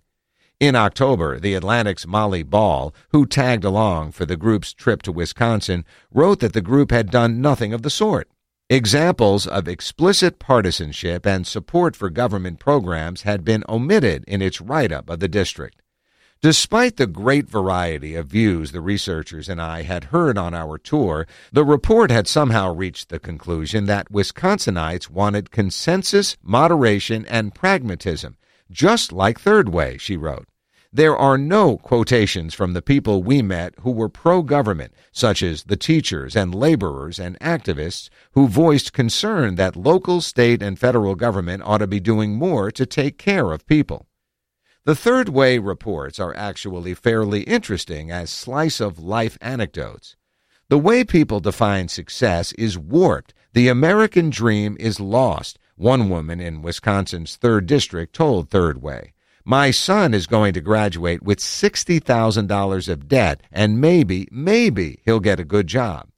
In 0.62 0.77
October, 0.77 1.41
The 1.41 1.55
Atlantic's 1.55 2.08
Molly 2.08 2.41
Ball, 2.41 2.96
who 3.10 3.25
tagged 3.25 3.65
along 3.65 4.13
for 4.13 4.25
the 4.25 4.38
group's 4.38 4.72
trip 4.72 5.01
to 5.01 5.12
Wisconsin, 5.12 5.84
wrote 6.10 6.39
that 6.39 6.53
the 6.53 6.62
group 6.62 6.89
had 6.89 7.12
done 7.12 7.41
nothing 7.41 7.74
of 7.74 7.82
the 7.82 7.89
sort. 7.89 8.29
Examples 8.70 9.46
of 9.46 9.67
explicit 9.67 10.39
partisanship 10.39 11.27
and 11.27 11.46
support 11.46 11.98
for 11.98 12.10
government 12.10 12.60
programs 12.60 13.24
had 13.24 13.44
been 13.44 13.65
omitted 13.67 14.24
in 14.25 14.41
its 14.41 14.62
write 14.62 14.94
up 14.94 15.10
of 15.10 15.20
the 15.20 15.27
district. 15.27 15.82
Despite 16.42 16.98
the 16.98 17.08
great 17.08 17.50
variety 17.50 18.13
of 18.13 18.27
views 18.27 18.72
the 18.72 18.82
researchers 18.82 19.50
and 19.50 19.60
I 19.60 19.82
had 19.82 20.06
heard 20.06 20.38
on 20.38 20.54
our 20.54 20.77
tour, 20.77 21.25
the 21.51 21.63
report 21.63 22.12
had 22.12 22.27
somehow 22.27 22.74
reached 22.74 23.10
the 23.10 23.20
conclusion 23.20 23.86
that 23.86 24.12
Wisconsinites 24.12 25.10
wanted 25.10 25.50
consensus, 25.50 26.38
moderation, 26.44 27.25
and 27.27 27.56
pragmatism, 27.56 28.38
just 28.70 29.12
like 29.12 29.39
Third 29.39 29.70
Way, 29.70 29.98
she 29.98 30.18
wrote. 30.18 30.48
There 30.94 31.18
are 31.18 31.38
no 31.38 31.77
quotations 31.77 32.54
from 32.54 32.72
the 32.72 32.82
people 32.82 33.22
we 33.22 33.42
met 33.42 33.74
who 33.82 33.92
were 33.92 34.08
pro 34.08 34.44
government, 34.44 34.94
such 35.12 35.44
as 35.44 35.63
the 35.63 35.75
teachers 35.75 36.38
and 36.38 36.56
laborers 36.56 37.20
and 37.20 37.39
activists 37.39 38.10
who 38.32 38.48
voiced 38.48 38.94
concern 38.94 39.56
that 39.56 39.75
local, 39.75 40.22
state, 40.22 40.62
and 40.62 40.80
federal 40.80 41.15
government 41.15 41.63
ought 41.65 41.80
to 41.80 41.88
be 41.88 42.00
doing 42.00 42.36
more 42.36 42.72
to 42.72 42.86
take 42.86 43.18
care 43.18 43.51
of 43.51 43.65
people. 43.65 44.08
The 44.86 44.96
third 44.96 45.30
way 45.30 45.58
reports 45.58 46.20
are 46.20 46.36
actually 46.36 46.94
fairly 46.94 47.42
interesting 47.42 48.12
as 48.12 48.30
slice 48.30 48.80
of 48.80 49.00
life 49.00 49.36
anecdotes. 49.42 50.15
The 50.70 50.77
way 50.77 51.04
people 51.04 51.39
define 51.39 51.88
success 51.88 52.51
is 52.51 52.77
warped. 52.77 53.34
The 53.54 53.68
American 53.68 54.30
dream 54.30 54.77
is 54.80 55.00
lost, 55.00 55.58
one 55.75 56.08
woman 56.08 56.39
in 56.39 56.62
Wisconsin's 56.62 57.36
3rd 57.36 57.65
District 57.65 58.13
told 58.13 58.51
Third 58.51 58.80
Way. 58.80 59.13
My 59.44 59.72
son 59.72 60.13
is 60.13 60.27
going 60.27 60.54
to 60.54 60.62
graduate 60.62 61.24
with 61.24 61.39
$60,000 61.39 62.88
of 62.88 63.08
debt, 63.08 63.42
and 63.51 63.82
maybe, 63.82 64.27
maybe 64.32 65.01
he'll 65.04 65.20
get 65.20 65.39
a 65.39 65.44
good 65.46 65.65
job. 65.65 66.10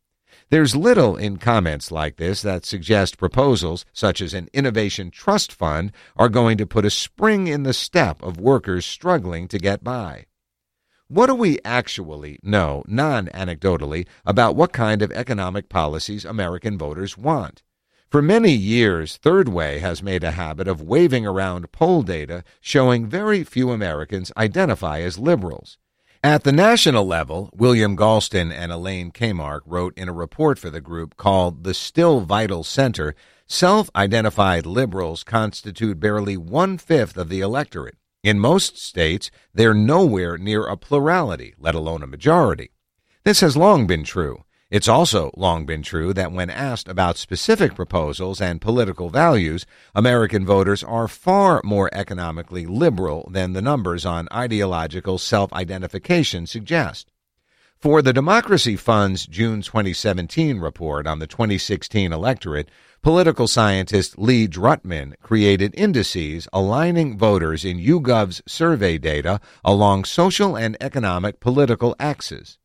There's 0.49 0.77
little 0.77 1.17
in 1.17 1.37
comments 1.37 1.91
like 1.91 2.15
this 2.15 2.41
that 2.41 2.65
suggest 2.65 3.17
proposals, 3.17 3.83
such 3.91 4.21
as 4.21 4.33
an 4.33 4.47
innovation 4.53 5.11
trust 5.11 5.51
fund, 5.51 5.91
are 6.15 6.29
going 6.29 6.57
to 6.57 6.65
put 6.65 6.85
a 6.85 6.89
spring 6.89 7.47
in 7.47 7.63
the 7.63 7.73
step 7.73 8.23
of 8.23 8.39
workers 8.39 8.85
struggling 8.85 9.49
to 9.49 9.57
get 9.57 9.83
by. 9.83 10.27
What 11.09 11.27
do 11.27 11.35
we 11.35 11.59
actually 11.65 12.39
know, 12.43 12.85
non 12.87 13.27
anecdotally, 13.27 14.07
about 14.25 14.55
what 14.55 14.71
kind 14.71 15.01
of 15.01 15.11
economic 15.11 15.67
policies 15.67 16.23
American 16.23 16.77
voters 16.77 17.17
want? 17.17 17.61
For 18.09 18.21
many 18.21 18.53
years, 18.53 19.17
Third 19.17 19.49
Way 19.49 19.79
has 19.79 20.01
made 20.01 20.23
a 20.23 20.31
habit 20.31 20.69
of 20.69 20.81
waving 20.81 21.27
around 21.27 21.73
poll 21.73 22.03
data 22.03 22.45
showing 22.61 23.05
very 23.05 23.43
few 23.43 23.71
Americans 23.71 24.31
identify 24.37 25.01
as 25.01 25.19
liberals. 25.19 25.77
At 26.23 26.43
the 26.43 26.51
national 26.51 27.05
level, 27.05 27.51
William 27.53 27.95
Galston 27.95 28.51
and 28.51 28.71
Elaine 28.71 29.11
Kamarck 29.11 29.61
wrote 29.67 29.95
in 29.95 30.09
a 30.09 30.13
report 30.13 30.57
for 30.57 30.71
the 30.71 30.81
group 30.81 31.15
called 31.15 31.63
The 31.63 31.75
Still 31.75 32.21
Vital 32.21 32.63
Center 32.63 33.13
self 33.45 33.91
identified 33.95 34.65
liberals 34.65 35.23
constitute 35.23 35.99
barely 35.99 36.35
one 36.35 36.79
fifth 36.79 37.17
of 37.17 37.29
the 37.29 37.41
electorate. 37.41 37.97
In 38.23 38.39
most 38.39 38.79
states, 38.79 39.29
they're 39.53 39.75
nowhere 39.75 40.39
near 40.39 40.65
a 40.65 40.75
plurality, 40.75 41.53
let 41.59 41.75
alone 41.75 42.01
a 42.01 42.07
majority. 42.07 42.71
This 43.23 43.41
has 43.41 43.55
long 43.55 43.85
been 43.85 44.03
true. 44.03 44.43
It's 44.69 44.89
also 44.89 45.31
long 45.37 45.65
been 45.65 45.81
true 45.81 46.13
that 46.13 46.33
when 46.33 46.49
asked 46.49 46.89
about 46.89 47.15
specific 47.15 47.73
proposals 47.73 48.41
and 48.41 48.59
political 48.59 49.09
values, 49.09 49.65
American 49.95 50.45
voters 50.45 50.83
are 50.83 51.07
far 51.07 51.61
more 51.63 51.89
economically 51.93 52.65
liberal 52.65 53.29
than 53.31 53.53
the 53.53 53.61
numbers 53.61 54.05
on 54.05 54.27
ideological 54.29 55.19
self 55.19 55.53
identification 55.53 56.45
suggest. 56.45 57.13
For 57.77 58.01
the 58.01 58.11
Democracy 58.11 58.75
Fund's 58.75 59.25
June 59.25 59.61
2017 59.61 60.59
report 60.59 61.07
on 61.07 61.19
the 61.19 61.27
2016 61.27 62.11
electorate, 62.11 62.69
political 63.01 63.47
scientist 63.47 64.19
Lee 64.19 64.49
Drutman 64.49 65.13
created 65.21 65.73
indices 65.77 66.45
aligning 66.51 67.17
voters 67.17 67.63
in 67.63 67.79
YouGov's 67.79 68.41
survey 68.45 68.97
data 68.97 69.39
along 69.63 70.03
social 70.03 70.57
and 70.57 70.75
economic 70.81 71.39
political 71.39 71.95
axes 72.01 72.57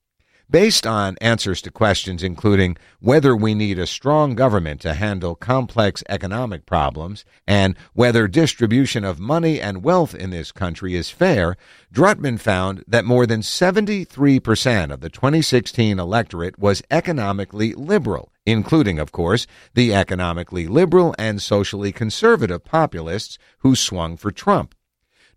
based 0.53 0.87
on 0.87 1.17
answers 1.23 1.63
to 1.63 1.71
questions 1.71 2.23
including 2.23 2.77
whether 3.01 3.35
we 3.35 3.55
need 3.55 3.79
a 3.79 3.87
strong 3.87 4.35
government 4.35 4.83
to 4.83 4.93
handle 4.93 5.35
complex 5.35 6.05
economic 6.11 6.67
problems 6.67 7.25
and 7.49 7.75
whether 7.95 8.29
distribution 8.29 9.03
of 9.03 9.19
money 9.19 9.59
and 9.61 9.83
wealth 9.83 10.15
in 10.15 10.29
this 10.29 10.53
country 10.53 10.95
is 10.95 11.09
fair, 11.09 11.57
Drutman 11.93 12.39
found 12.39 12.85
that 12.87 13.07
more 13.07 13.27
than 13.27 13.41
73% 13.41 14.93
of 14.93 15.01
the 15.01 15.11
2016 15.11 15.99
electorate 15.99 16.59
was 16.59 16.83
economically 16.91 17.73
liberal, 17.73 18.31
including, 18.45 18.99
of 18.99 19.11
course, 19.11 19.47
the 19.73 19.95
economically 19.95 20.67
liberal 20.67 21.15
and 21.19 21.41
socially 21.41 21.93
conservative 21.93 22.63
populists 22.63 23.39
who 23.61 23.75
swung 23.75 24.19
for 24.19 24.31
Trump. 24.31 24.75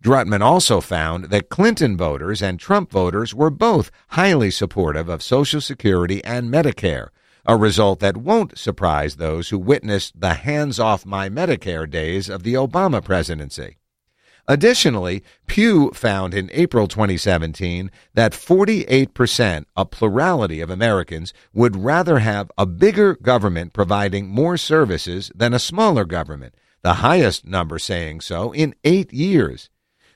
Drutman 0.05 0.41
also 0.41 0.81
found 0.81 1.31
that 1.31 1.49
Clinton 1.49 1.97
voters 1.97 2.39
and 2.39 2.59
Trump 2.59 2.91
voters 2.91 3.33
were 3.33 3.49
both 3.49 3.89
highly 4.09 4.51
supportive 4.51 5.09
of 5.09 5.23
Social 5.23 5.59
Security 5.59 6.23
and 6.23 6.47
Medicare, 6.47 7.07
a 7.43 7.57
result 7.57 8.01
that 8.01 8.15
won't 8.15 8.55
surprise 8.55 9.15
those 9.15 9.49
who 9.49 9.57
witnessed 9.57 10.21
the 10.21 10.35
hands 10.35 10.79
off 10.79 11.07
my 11.07 11.27
Medicare 11.27 11.89
days 11.89 12.29
of 12.29 12.43
the 12.43 12.53
Obama 12.53 13.03
presidency. 13.03 13.77
Additionally, 14.47 15.23
Pew 15.47 15.89
found 15.95 16.35
in 16.35 16.51
April 16.53 16.87
2017 16.87 17.89
that 18.13 18.33
48%, 18.33 19.65
a 19.75 19.85
plurality 19.87 20.61
of 20.61 20.69
Americans, 20.69 21.33
would 21.51 21.75
rather 21.75 22.19
have 22.19 22.51
a 22.59 22.67
bigger 22.67 23.15
government 23.15 23.73
providing 23.73 24.27
more 24.27 24.55
services 24.55 25.31
than 25.33 25.51
a 25.51 25.57
smaller 25.57 26.05
government, 26.05 26.53
the 26.83 26.95
highest 26.95 27.47
number 27.47 27.79
saying 27.79 28.21
so 28.21 28.51
in 28.51 28.75
eight 28.83 29.11
years. 29.11 29.71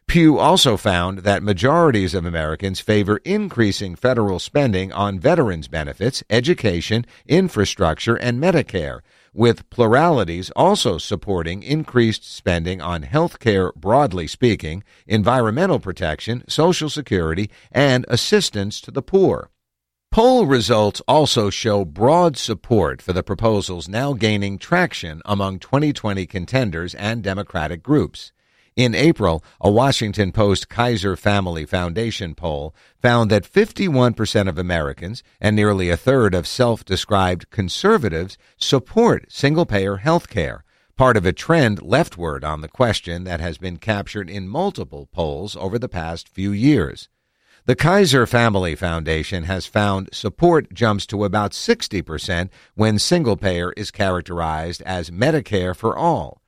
Pew 0.10 0.40
also 0.40 0.76
found 0.76 1.20
that 1.20 1.44
majorities 1.44 2.16
of 2.16 2.26
Americans 2.26 2.80
favor 2.80 3.18
increasing 3.18 3.96
federal 3.96 4.40
spending 4.40 4.92
on 4.92 5.20
veterans 5.20 5.68
benefits, 5.68 6.24
education, 6.32 7.06
infrastructure, 7.28 8.16
and 8.16 8.42
Medicare, 8.42 9.02
with 9.36 9.70
pluralities 9.70 10.50
also 10.56 10.98
supporting 10.98 11.62
increased 11.62 12.24
spending 12.24 12.82
on 12.82 13.04
health 13.04 13.38
care 13.38 13.72
broadly 13.74 14.26
speaking, 14.26 14.84
environmental 15.06 15.80
protection, 15.80 16.44
Social 16.50 16.90
Security, 16.90 17.48
and 17.72 18.04
assistance 18.08 18.82
to 18.82 18.90
the 18.90 19.04
poor. 19.04 19.52
Poll 20.12 20.48
results 20.48 21.04
also 21.08 21.52
show 21.52 21.86
broad 21.86 22.36
support 22.36 23.00
for 23.00 23.14
the 23.14 23.22
proposals 23.22 23.88
now 23.88 24.14
gaining 24.14 24.58
traction 24.58 25.22
among 25.24 25.60
2020 25.60 26.26
contenders 26.26 26.96
and 26.96 27.22
Democratic 27.22 27.84
groups. 27.84 28.32
In 28.80 28.96
April, 28.96 29.44
a 29.60 29.70
Washington 29.70 30.32
Post 30.32 30.70
Kaiser 30.70 31.18
Family 31.18 31.66
Foundation 31.66 32.34
poll 32.34 32.74
found 32.98 33.30
that 33.30 33.44
51% 33.44 34.48
of 34.48 34.58
Americans 34.58 35.22
and 35.42 35.54
nearly 35.54 35.90
a 35.90 35.98
third 35.98 36.34
of 36.34 36.48
self 36.48 36.86
described 36.86 37.50
conservatives 37.50 38.38
support 38.56 39.30
single 39.30 39.66
payer 39.66 39.98
health 39.98 40.30
care, 40.30 40.64
part 40.96 41.18
of 41.18 41.26
a 41.26 41.34
trend 41.34 41.82
leftward 41.82 42.46
on 42.46 42.62
the 42.62 42.70
question 42.70 43.26
that 43.26 43.42
has 43.42 43.58
been 43.58 43.76
captured 43.76 44.30
in 44.30 44.48
multiple 44.48 45.10
polls 45.12 45.58
over 45.58 45.78
the 45.78 45.90
past 45.90 46.30
few 46.30 46.54
years. 46.54 47.10
The 47.66 47.76
Kaiser 47.76 48.26
Family 48.26 48.76
Foundation 48.76 49.44
has 49.44 49.66
found 49.66 50.08
support 50.14 50.74
jumps 50.74 51.06
to 51.08 51.26
about 51.26 51.52
60% 51.52 52.50
when 52.76 52.98
single 52.98 53.36
payer 53.36 53.74
is 53.74 53.92
characterized 53.92 54.82
as 54.84 55.10
Medicare 55.10 55.76
for 55.76 55.98
all. 55.98 56.39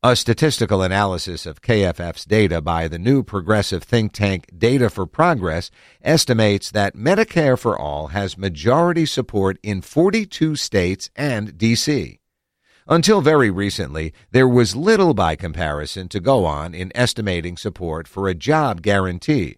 A 0.00 0.14
statistical 0.14 0.80
analysis 0.80 1.44
of 1.44 1.60
KFF's 1.60 2.24
data 2.24 2.60
by 2.60 2.86
the 2.86 3.00
new 3.00 3.24
progressive 3.24 3.82
think 3.82 4.12
tank 4.12 4.46
Data 4.56 4.90
for 4.90 5.06
Progress 5.06 5.72
estimates 6.02 6.70
that 6.70 6.94
Medicare 6.94 7.58
for 7.58 7.76
All 7.76 8.06
has 8.08 8.38
majority 8.38 9.04
support 9.04 9.58
in 9.60 9.82
42 9.82 10.54
states 10.54 11.10
and 11.16 11.58
D.C. 11.58 12.20
Until 12.86 13.20
very 13.20 13.50
recently, 13.50 14.12
there 14.30 14.46
was 14.46 14.76
little 14.76 15.14
by 15.14 15.34
comparison 15.34 16.06
to 16.10 16.20
go 16.20 16.44
on 16.44 16.74
in 16.74 16.92
estimating 16.94 17.56
support 17.56 18.06
for 18.06 18.28
a 18.28 18.34
job 18.36 18.82
guarantee 18.82 19.57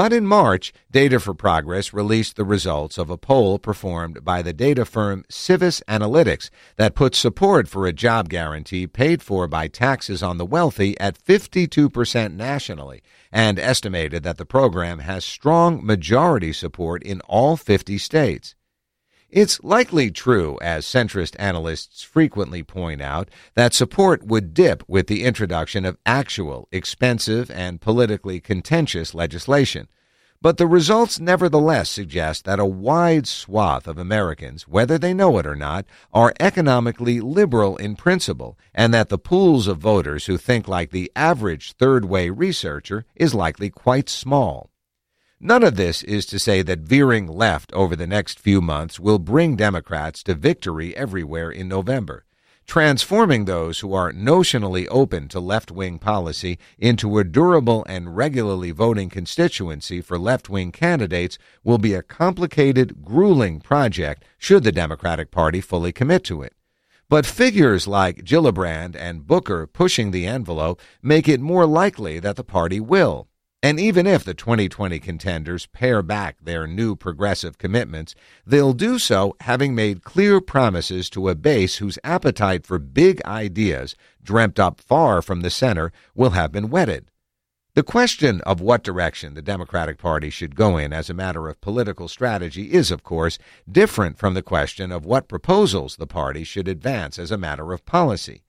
but 0.00 0.14
in 0.14 0.24
March, 0.24 0.72
Data 0.90 1.20
for 1.20 1.34
Progress 1.34 1.92
released 1.92 2.36
the 2.36 2.44
results 2.46 2.96
of 2.96 3.10
a 3.10 3.18
poll 3.18 3.58
performed 3.58 4.24
by 4.24 4.40
the 4.40 4.54
data 4.54 4.86
firm 4.86 5.26
Civis 5.28 5.82
Analytics 5.86 6.48
that 6.76 6.94
put 6.94 7.14
support 7.14 7.68
for 7.68 7.86
a 7.86 7.92
job 7.92 8.30
guarantee 8.30 8.86
paid 8.86 9.20
for 9.22 9.46
by 9.46 9.68
taxes 9.68 10.22
on 10.22 10.38
the 10.38 10.46
wealthy 10.46 10.98
at 10.98 11.22
52% 11.22 12.32
nationally 12.32 13.02
and 13.30 13.58
estimated 13.58 14.22
that 14.22 14.38
the 14.38 14.46
program 14.46 15.00
has 15.00 15.22
strong 15.22 15.84
majority 15.84 16.54
support 16.54 17.02
in 17.02 17.20
all 17.28 17.58
50 17.58 17.98
states. 17.98 18.54
It's 19.32 19.62
likely 19.62 20.10
true, 20.10 20.58
as 20.60 20.84
centrist 20.84 21.36
analysts 21.38 22.02
frequently 22.02 22.64
point 22.64 23.00
out, 23.00 23.28
that 23.54 23.72
support 23.72 24.24
would 24.24 24.52
dip 24.52 24.82
with 24.88 25.06
the 25.06 25.22
introduction 25.22 25.84
of 25.84 25.98
actual, 26.04 26.66
expensive, 26.72 27.48
and 27.48 27.80
politically 27.80 28.40
contentious 28.40 29.14
legislation. 29.14 29.86
But 30.42 30.56
the 30.56 30.66
results 30.66 31.20
nevertheless 31.20 31.88
suggest 31.88 32.44
that 32.44 32.58
a 32.58 32.64
wide 32.64 33.28
swath 33.28 33.86
of 33.86 33.98
Americans, 33.98 34.66
whether 34.66 34.98
they 34.98 35.14
know 35.14 35.38
it 35.38 35.46
or 35.46 35.54
not, 35.54 35.86
are 36.12 36.34
economically 36.40 37.20
liberal 37.20 37.76
in 37.76 37.94
principle, 37.94 38.58
and 38.74 38.92
that 38.92 39.10
the 39.10 39.18
pools 39.18 39.68
of 39.68 39.78
voters 39.78 40.26
who 40.26 40.38
think 40.38 40.66
like 40.66 40.90
the 40.90 41.12
average 41.14 41.74
third 41.74 42.04
way 42.04 42.30
researcher 42.30 43.04
is 43.14 43.32
likely 43.32 43.70
quite 43.70 44.08
small. 44.08 44.70
None 45.42 45.64
of 45.64 45.76
this 45.76 46.02
is 46.02 46.26
to 46.26 46.38
say 46.38 46.60
that 46.60 46.80
veering 46.80 47.26
left 47.26 47.72
over 47.72 47.96
the 47.96 48.06
next 48.06 48.38
few 48.38 48.60
months 48.60 49.00
will 49.00 49.18
bring 49.18 49.56
Democrats 49.56 50.22
to 50.24 50.34
victory 50.34 50.94
everywhere 50.94 51.50
in 51.50 51.66
November. 51.66 52.26
Transforming 52.66 53.46
those 53.46 53.78
who 53.80 53.94
are 53.94 54.12
notionally 54.12 54.86
open 54.90 55.28
to 55.28 55.40
left 55.40 55.70
wing 55.70 55.98
policy 55.98 56.58
into 56.78 57.18
a 57.18 57.24
durable 57.24 57.86
and 57.88 58.14
regularly 58.14 58.70
voting 58.70 59.08
constituency 59.08 60.02
for 60.02 60.18
left 60.18 60.50
wing 60.50 60.72
candidates 60.72 61.38
will 61.64 61.78
be 61.78 61.94
a 61.94 62.02
complicated, 62.02 63.02
grueling 63.02 63.60
project 63.60 64.26
should 64.36 64.62
the 64.62 64.70
Democratic 64.70 65.30
Party 65.30 65.62
fully 65.62 65.90
commit 65.90 66.22
to 66.24 66.42
it. 66.42 66.52
But 67.08 67.24
figures 67.24 67.88
like 67.88 68.24
Gillibrand 68.24 68.94
and 68.94 69.26
Booker 69.26 69.66
pushing 69.66 70.10
the 70.10 70.26
envelope 70.26 70.82
make 71.02 71.30
it 71.30 71.40
more 71.40 71.64
likely 71.64 72.20
that 72.20 72.36
the 72.36 72.44
party 72.44 72.78
will. 72.78 73.29
And 73.62 73.78
even 73.78 74.06
if 74.06 74.24
the 74.24 74.32
2020 74.32 74.98
contenders 75.00 75.66
pare 75.66 76.02
back 76.02 76.38
their 76.40 76.66
new 76.66 76.96
progressive 76.96 77.58
commitments, 77.58 78.14
they'll 78.46 78.72
do 78.72 78.98
so 78.98 79.36
having 79.40 79.74
made 79.74 80.02
clear 80.02 80.40
promises 80.40 81.10
to 81.10 81.28
a 81.28 81.34
base 81.34 81.76
whose 81.76 81.98
appetite 82.02 82.66
for 82.66 82.78
big 82.78 83.20
ideas, 83.26 83.96
dreamt 84.22 84.58
up 84.58 84.80
far 84.80 85.20
from 85.20 85.42
the 85.42 85.50
center, 85.50 85.92
will 86.14 86.30
have 86.30 86.52
been 86.52 86.70
whetted. 86.70 87.10
The 87.74 87.82
question 87.82 88.40
of 88.42 88.62
what 88.62 88.82
direction 88.82 89.34
the 89.34 89.42
Democratic 89.42 89.98
Party 89.98 90.30
should 90.30 90.56
go 90.56 90.78
in 90.78 90.94
as 90.94 91.10
a 91.10 91.14
matter 91.14 91.46
of 91.46 91.60
political 91.60 92.08
strategy 92.08 92.72
is, 92.72 92.90
of 92.90 93.02
course, 93.02 93.38
different 93.70 94.18
from 94.18 94.32
the 94.32 94.42
question 94.42 94.90
of 94.90 95.04
what 95.04 95.28
proposals 95.28 95.96
the 95.96 96.06
party 96.06 96.44
should 96.44 96.66
advance 96.66 97.18
as 97.18 97.30
a 97.30 97.38
matter 97.38 97.74
of 97.74 97.84
policy. 97.84 98.42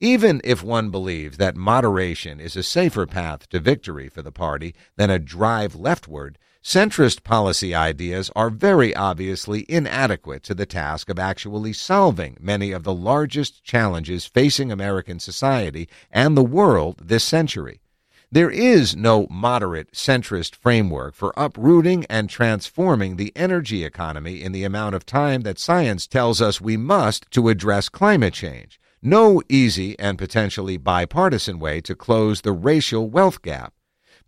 Even 0.00 0.42
if 0.44 0.62
one 0.62 0.90
believes 0.90 1.38
that 1.38 1.56
moderation 1.56 2.38
is 2.38 2.54
a 2.54 2.62
safer 2.62 3.06
path 3.06 3.48
to 3.48 3.58
victory 3.58 4.10
for 4.10 4.20
the 4.20 4.30
party 4.30 4.74
than 4.96 5.08
a 5.08 5.18
drive 5.18 5.74
leftward, 5.74 6.36
centrist 6.62 7.24
policy 7.24 7.74
ideas 7.74 8.30
are 8.36 8.50
very 8.50 8.94
obviously 8.94 9.64
inadequate 9.70 10.42
to 10.42 10.54
the 10.54 10.66
task 10.66 11.08
of 11.08 11.18
actually 11.18 11.72
solving 11.72 12.36
many 12.38 12.72
of 12.72 12.82
the 12.82 12.92
largest 12.92 13.64
challenges 13.64 14.26
facing 14.26 14.70
American 14.70 15.18
society 15.18 15.88
and 16.10 16.36
the 16.36 16.44
world 16.44 17.00
this 17.02 17.24
century. 17.24 17.80
There 18.30 18.50
is 18.50 18.94
no 18.94 19.26
moderate 19.30 19.92
centrist 19.92 20.56
framework 20.56 21.14
for 21.14 21.32
uprooting 21.38 22.04
and 22.10 22.28
transforming 22.28 23.16
the 23.16 23.32
energy 23.34 23.82
economy 23.82 24.42
in 24.42 24.52
the 24.52 24.64
amount 24.64 24.94
of 24.94 25.06
time 25.06 25.40
that 25.42 25.58
science 25.58 26.06
tells 26.06 26.42
us 26.42 26.60
we 26.60 26.76
must 26.76 27.30
to 27.30 27.48
address 27.48 27.88
climate 27.88 28.34
change 28.34 28.78
no 29.06 29.40
easy 29.48 29.96
and 30.00 30.18
potentially 30.18 30.76
bipartisan 30.76 31.60
way 31.60 31.80
to 31.80 31.94
close 31.94 32.40
the 32.40 32.52
racial 32.52 33.08
wealth 33.08 33.40
gap. 33.40 33.72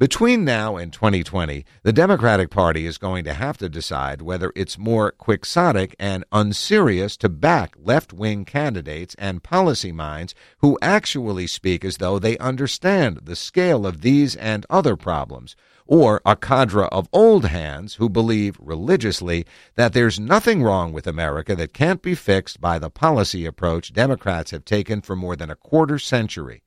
Between 0.01 0.45
now 0.45 0.77
and 0.77 0.93
2020, 0.93 1.65
the 1.83 1.93
Democratic 1.93 2.51
Party 2.51 2.87
is 2.87 2.99
going 2.99 3.25
to 3.25 3.35
have 3.35 3.59
to 3.59 3.69
decide 3.69 4.23
whether 4.23 4.53
it's 4.55 4.79
more 4.79 5.11
quixotic 5.11 5.97
and 5.99 6.25
unserious 6.31 7.17
to 7.17 7.29
back 7.29 7.75
left 7.77 8.13
wing 8.13 8.45
candidates 8.45 9.17
and 9.19 9.43
policy 9.43 9.91
minds 9.91 10.37
who 10.59 10.79
actually 10.81 11.49
speak 11.49 11.85
as 11.85 11.97
though 11.97 12.21
they 12.21 12.39
understand 12.39 13.23
the 13.25 13.35
scale 13.35 13.85
of 13.85 14.03
these 14.03 14.37
and 14.37 14.65
other 14.71 14.95
problems, 14.95 15.57
or 15.85 16.21
a 16.25 16.37
cadre 16.37 16.87
of 16.93 17.09
old 17.13 17.47
hands 17.47 17.95
who 17.95 18.09
believe 18.09 18.57
religiously 18.61 19.45
that 19.75 19.95
there's 19.95 20.21
nothing 20.21 20.63
wrong 20.63 20.93
with 20.93 21.09
America 21.09 21.57
that 21.57 21.75
can't 21.75 22.03
be 22.03 22.15
fixed 22.15 22.61
by 22.61 22.79
the 22.79 22.89
policy 22.89 23.45
approach 23.45 23.93
Democrats 23.93 24.53
have 24.53 24.65
taken 24.65 25.01
for 25.01 25.17
more 25.17 25.35
than 25.35 25.51
a 25.51 25.57
quarter 25.57 25.99
century. 25.99 26.63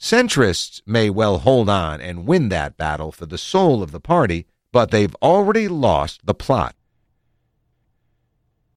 Centrists 0.00 0.80
may 0.86 1.10
well 1.10 1.40
hold 1.40 1.68
on 1.68 2.00
and 2.00 2.26
win 2.26 2.48
that 2.48 2.78
battle 2.78 3.12
for 3.12 3.26
the 3.26 3.36
soul 3.36 3.82
of 3.82 3.92
the 3.92 4.00
party, 4.00 4.46
but 4.72 4.90
they've 4.90 5.14
already 5.16 5.68
lost 5.68 6.24
the 6.24 6.32
plot. 6.32 6.74